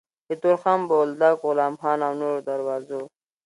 [0.27, 3.01] له تورخم، بولدک، غلام خان او نورو دروازو